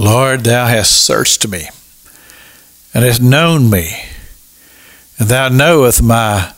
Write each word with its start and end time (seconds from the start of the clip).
Lord, 0.00 0.44
thou 0.44 0.66
hast 0.66 0.92
searched 0.92 1.46
me 1.46 1.68
and 2.94 3.04
hast 3.04 3.20
known 3.20 3.68
me, 3.68 4.02
and 5.18 5.28
thou 5.28 5.50
knowest 5.50 6.02
my 6.02 6.54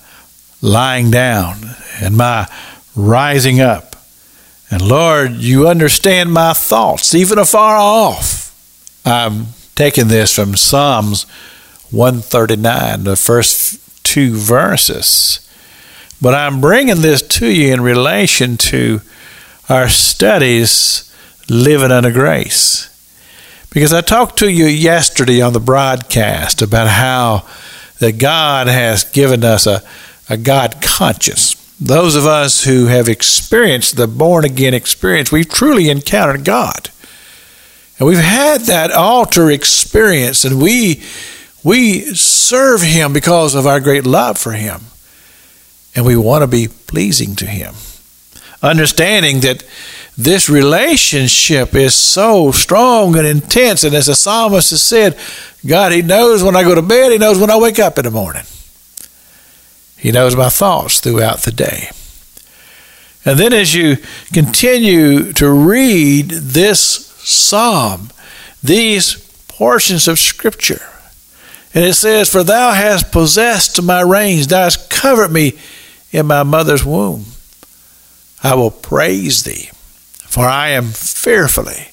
lying 0.61 1.11
down 1.11 1.57
and 2.00 2.17
my 2.17 2.47
rising 2.94 3.60
up. 3.60 3.97
And 4.70 4.81
Lord, 4.81 5.33
you 5.33 5.67
understand 5.67 6.33
my 6.33 6.52
thoughts, 6.52 7.17
even 7.17 7.36
afar 7.36 7.76
off. 7.78 8.55
I'm 9.05 9.47
taking 9.75 10.07
this 10.07 10.33
from 10.33 10.55
Psalms 10.55 11.25
139, 11.91 13.03
the 13.03 13.17
first 13.17 14.05
two 14.05 14.37
verses. 14.37 15.41
But 16.21 16.35
I'm 16.35 16.61
bringing 16.61 17.01
this 17.01 17.23
to 17.23 17.49
you 17.49 17.75
in 17.75 17.81
relation 17.81 18.57
to 18.59 19.01
our 19.69 19.89
studies 19.89 21.13
living 21.49 21.91
under 21.91 22.13
grace. 22.13 22.89
Because 23.73 23.93
I 23.93 24.00
talked 24.00 24.39
to 24.39 24.50
you 24.50 24.66
yesterday 24.66 25.40
on 25.40 25.53
the 25.53 25.61
broadcast 25.61 26.63
about 26.63 26.89
how 26.89 27.46
that 27.99 28.18
God 28.18 28.67
has 28.67 29.04
given 29.04 29.44
us 29.44 29.67
a, 29.67 29.82
a 30.29 30.36
God 30.36 30.82
conscience. 30.82 31.54
Those 31.80 32.16
of 32.16 32.27
us 32.27 32.64
who 32.64 32.86
have 32.86 33.08
experienced 33.08 33.96
the 33.96 34.06
born 34.06 34.44
again 34.44 34.74
experience, 34.74 35.32
we've 35.32 35.48
truly 35.48 35.88
encountered 35.88 36.44
God. 36.44 36.90
And 37.98 38.08
we've 38.08 38.18
had 38.18 38.62
that 38.62 38.90
altar 38.90 39.50
experience, 39.50 40.44
and 40.44 40.60
we 40.60 41.02
we 41.64 42.14
serve 42.14 42.82
Him 42.82 43.12
because 43.12 43.54
of 43.54 43.66
our 43.66 43.80
great 43.80 44.04
love 44.04 44.36
for 44.38 44.52
Him 44.52 44.82
and 45.94 46.06
we 46.06 46.16
want 46.16 46.42
to 46.42 46.46
be 46.46 46.68
pleasing 46.68 47.34
to 47.36 47.46
Him. 47.46 47.74
Understanding 48.62 49.40
that 49.40 49.64
this 50.16 50.48
relationship 50.48 51.74
is 51.74 51.94
so 51.94 52.52
strong 52.52 53.16
and 53.16 53.26
intense, 53.26 53.82
and 53.82 53.94
as 53.94 54.06
the 54.06 54.14
psalmist 54.14 54.70
has 54.70 54.82
said, 54.82 55.18
God, 55.66 55.92
He 55.92 56.02
knows 56.02 56.42
when 56.42 56.54
I 56.54 56.62
go 56.62 56.74
to 56.74 56.82
bed, 56.82 57.12
He 57.12 57.18
knows 57.18 57.38
when 57.38 57.50
I 57.50 57.58
wake 57.58 57.78
up 57.78 57.98
in 57.98 58.04
the 58.04 58.10
morning. 58.10 58.44
He 59.96 60.12
knows 60.12 60.36
my 60.36 60.48
thoughts 60.48 61.00
throughout 61.00 61.42
the 61.42 61.52
day. 61.52 61.91
And 63.24 63.38
then 63.38 63.52
as 63.52 63.74
you 63.74 63.98
continue 64.32 65.32
to 65.34 65.48
read 65.48 66.30
this 66.30 67.06
psalm, 67.22 68.10
these 68.62 69.16
portions 69.48 70.08
of 70.08 70.19
Scripture, 70.19 70.82
and 71.74 71.84
it 71.84 71.94
says, 71.94 72.28
For 72.28 72.42
thou 72.42 72.72
hast 72.72 73.12
possessed 73.12 73.80
my 73.82 74.02
reins, 74.02 74.48
thou 74.48 74.64
hast 74.64 74.91
covered 74.91 75.32
me 75.32 75.58
in 76.10 76.26
my 76.26 76.42
mother's 76.42 76.84
womb. 76.84 77.24
I 78.42 78.54
will 78.54 78.70
praise 78.70 79.44
thee, 79.44 79.70
for 80.24 80.46
I 80.46 80.70
am 80.70 80.90
fearfully 80.90 81.88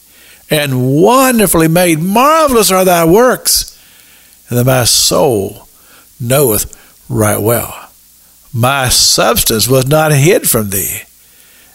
and 0.50 1.02
wonderfully 1.02 1.67
made. 1.67 2.00
Marvelous 2.00 2.72
are 2.72 2.86
thy 2.86 3.05
works, 3.05 3.78
and 4.50 4.58
that 4.58 4.66
my 4.66 4.83
soul 4.83 5.67
knoweth 6.20 6.75
right 7.08 7.39
well. 7.39 7.92
My 8.52 8.89
substance 8.89 9.67
was 9.67 9.88
not 9.88 10.11
hid 10.11 10.50
from 10.50 10.72
thee, 10.72 11.02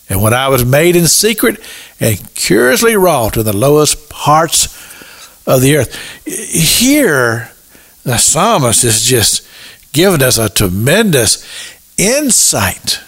and 0.08 0.20
when 0.20 0.34
I 0.34 0.48
was 0.48 0.64
made 0.64 0.96
in 0.96 1.06
secret 1.06 1.60
and 2.00 2.34
curiously 2.34 2.96
wrought 2.96 3.36
in 3.36 3.44
the 3.44 3.56
lowest 3.56 4.10
parts 4.10 4.66
of 5.46 5.60
the 5.60 5.76
earth. 5.76 6.24
Here, 6.26 7.52
the 8.02 8.18
psalmist 8.18 8.84
is 8.84 9.02
just 9.02 9.46
giving 9.92 10.22
us 10.22 10.38
a 10.38 10.48
tremendous 10.48 11.46
insight 11.96 13.00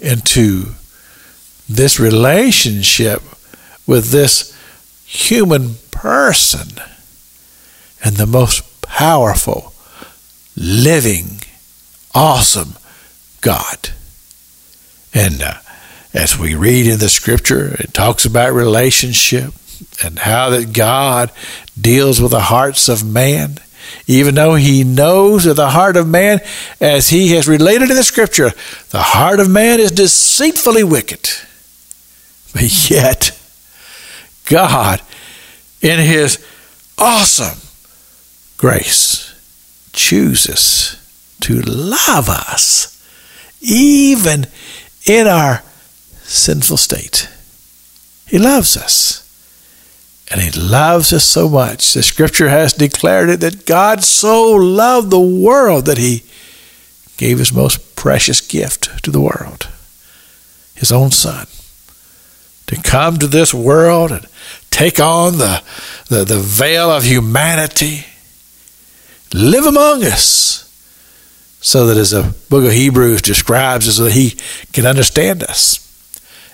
into 0.00 0.74
this 1.68 2.00
relationship 2.00 3.22
with 3.86 4.10
this 4.10 4.56
human 5.04 5.74
person 5.90 6.68
and 8.02 8.16
the 8.16 8.26
most 8.26 8.82
powerful, 8.82 9.72
living, 10.56 11.40
awesome 12.14 12.74
God. 13.40 13.90
And 15.12 15.42
uh, 15.42 15.54
as 16.14 16.38
we 16.38 16.54
read 16.54 16.86
in 16.86 16.98
the 16.98 17.08
scripture, 17.08 17.76
it 17.78 17.94
talks 17.94 18.24
about 18.24 18.52
relationship 18.52 19.54
and 20.02 20.18
how 20.18 20.50
that 20.50 20.72
God 20.72 21.30
deals 21.80 22.20
with 22.20 22.32
the 22.32 22.40
hearts 22.40 22.88
of 22.88 23.04
man 23.04 23.58
even 24.06 24.34
though 24.34 24.54
he 24.54 24.84
knows 24.84 25.46
of 25.46 25.56
the 25.56 25.70
heart 25.70 25.96
of 25.96 26.08
man, 26.08 26.40
as 26.80 27.08
he 27.08 27.34
has 27.34 27.48
related 27.48 27.90
in 27.90 27.96
the 27.96 28.02
scripture, 28.02 28.52
the 28.90 29.02
heart 29.02 29.40
of 29.40 29.50
man 29.50 29.80
is 29.80 29.90
deceitfully 29.90 30.84
wicked. 30.84 31.28
But 32.52 32.90
yet, 32.90 33.38
God, 34.46 35.00
in 35.80 35.98
his 35.98 36.44
awesome 36.98 37.58
grace, 38.56 39.34
chooses 39.92 40.96
to 41.40 41.60
love 41.62 42.28
us, 42.28 43.02
even 43.60 44.46
in 45.06 45.26
our 45.26 45.62
sinful 46.22 46.76
state. 46.76 47.28
He 48.26 48.38
loves 48.38 48.76
us. 48.76 49.26
And 50.30 50.40
He 50.40 50.50
loves 50.58 51.12
us 51.12 51.24
so 51.24 51.48
much. 51.48 51.92
The 51.92 52.02
scripture 52.02 52.48
has 52.48 52.72
declared 52.72 53.30
it 53.30 53.40
that 53.40 53.66
God 53.66 54.04
so 54.04 54.52
loved 54.52 55.10
the 55.10 55.18
world 55.18 55.86
that 55.86 55.98
He 55.98 56.22
gave 57.16 57.38
His 57.38 57.52
most 57.52 57.96
precious 57.96 58.40
gift 58.40 59.02
to 59.02 59.10
the 59.10 59.20
world 59.20 59.68
His 60.74 60.92
own 60.92 61.10
Son. 61.10 61.46
To 62.68 62.80
come 62.82 63.18
to 63.18 63.26
this 63.26 63.52
world 63.52 64.12
and 64.12 64.26
take 64.70 65.00
on 65.00 65.38
the, 65.38 65.62
the, 66.08 66.24
the 66.24 66.38
veil 66.38 66.88
of 66.88 67.02
humanity, 67.02 68.06
live 69.34 69.66
among 69.66 70.04
us, 70.04 70.66
so 71.60 71.86
that 71.86 71.96
as 71.96 72.12
the 72.12 72.32
book 72.48 72.64
of 72.64 72.72
Hebrews 72.72 73.22
describes 73.22 73.92
so 73.96 74.04
that 74.04 74.12
He 74.12 74.36
can 74.72 74.86
understand 74.86 75.42
us 75.42 75.89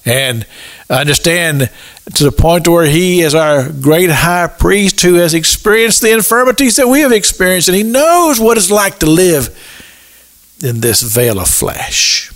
and 0.07 0.47
understand 0.89 1.69
to 2.15 2.25
the 2.25 2.33
point 2.33 2.69
where 2.69 2.87
he 2.87 3.21
is 3.21 3.35
our 3.35 3.69
great 3.71 4.09
high 4.09 4.47
priest 4.47 5.01
who 5.01 5.15
has 5.15 5.35
experienced 5.35 6.01
the 6.01 6.13
infirmities 6.13 6.77
that 6.77 6.87
we 6.87 7.01
have 7.01 7.13
experienced 7.13 7.69
and 7.69 7.77
he 7.77 7.83
knows 7.83 8.39
what 8.39 8.57
it's 8.57 8.71
like 8.71 9.01
to 9.01 9.07
live 9.07 9.49
in 10.63 10.81
this 10.81 11.03
veil 11.03 11.41
of 11.41 11.49
flesh. 11.49 12.33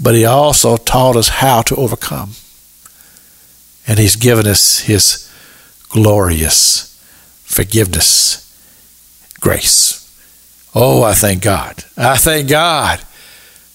But 0.00 0.14
he 0.14 0.24
also 0.24 0.78
taught 0.78 1.16
us 1.16 1.28
how 1.28 1.62
to 1.62 1.76
overcome. 1.76 2.30
And 3.86 3.98
he's 3.98 4.16
given 4.16 4.46
us 4.46 4.80
his 4.80 5.30
glorious 5.90 6.88
forgiveness 7.44 8.38
grace. 9.40 9.98
Oh 10.74 11.02
i 11.02 11.12
thank 11.12 11.42
god. 11.42 11.84
I 11.96 12.16
thank 12.16 12.48
god 12.48 13.00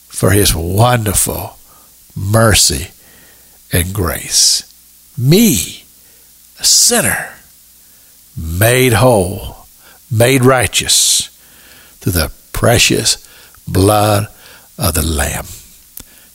for 0.08 0.32
his 0.32 0.56
wonderful 0.56 1.57
mercy, 2.18 2.90
and 3.72 3.94
grace. 3.94 4.64
Me, 5.18 5.84
a 6.60 6.64
sinner, 6.64 7.30
made 8.36 8.94
whole, 8.94 9.68
made 10.12 10.44
righteous 10.44 11.30
through 12.00 12.14
the 12.14 12.32
precious 12.54 13.24
blood 13.68 14.28
of 14.78 14.94
the 14.96 15.06
Lamb. 15.06 15.46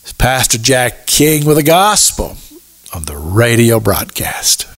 It's 0.01 0.13
Pastor 0.13 0.57
Jack 0.57 1.05
King 1.05 1.45
with 1.45 1.57
the 1.57 1.63
gospel 1.63 2.37
on 2.93 3.03
the 3.03 3.17
radio 3.17 3.79
broadcast. 3.79 4.67